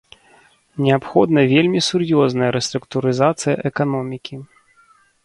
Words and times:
Неабходная 0.85 1.43
вельмі 1.51 1.79
сур'ёзная 1.89 2.49
рэструктурызацыя 2.57 3.55
эканомікі. 3.73 4.35